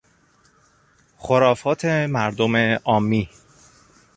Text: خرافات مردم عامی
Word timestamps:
خرافات 1.17 1.85
مردم 1.85 2.55
عامی 2.85 3.29